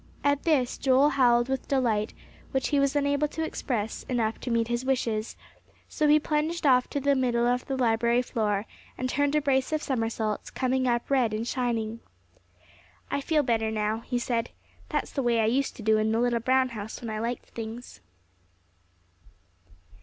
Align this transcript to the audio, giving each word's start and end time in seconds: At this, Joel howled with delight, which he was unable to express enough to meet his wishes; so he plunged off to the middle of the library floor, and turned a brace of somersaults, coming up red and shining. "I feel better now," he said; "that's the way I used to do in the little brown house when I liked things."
At 0.23 0.45
this, 0.45 0.79
Joel 0.79 1.09
howled 1.09 1.47
with 1.47 1.67
delight, 1.67 2.15
which 2.49 2.69
he 2.69 2.79
was 2.79 2.95
unable 2.95 3.27
to 3.27 3.43
express 3.45 4.01
enough 4.09 4.39
to 4.39 4.49
meet 4.49 4.67
his 4.67 4.83
wishes; 4.83 5.35
so 5.87 6.07
he 6.07 6.19
plunged 6.19 6.65
off 6.65 6.87
to 6.89 6.99
the 6.99 7.13
middle 7.13 7.45
of 7.45 7.67
the 7.67 7.77
library 7.77 8.23
floor, 8.23 8.65
and 8.97 9.07
turned 9.07 9.35
a 9.35 9.41
brace 9.41 9.71
of 9.71 9.83
somersaults, 9.83 10.49
coming 10.49 10.87
up 10.87 11.11
red 11.11 11.35
and 11.35 11.47
shining. 11.47 11.99
"I 13.11 13.21
feel 13.21 13.43
better 13.43 13.69
now," 13.69 13.99
he 13.99 14.17
said; 14.17 14.49
"that's 14.89 15.11
the 15.11 15.21
way 15.21 15.39
I 15.39 15.45
used 15.45 15.75
to 15.75 15.83
do 15.83 15.99
in 15.99 16.11
the 16.11 16.19
little 16.19 16.39
brown 16.39 16.69
house 16.69 16.99
when 16.99 17.11
I 17.11 17.19
liked 17.19 17.49
things." 17.49 18.01